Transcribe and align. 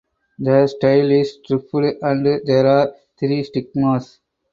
The 0.39 0.65
style 0.65 1.11
is 1.11 1.37
trifid 1.47 1.97
and 2.01 2.25
there 2.47 2.65
are 2.65 2.91
three 3.19 3.43
stigmas. 3.43 4.19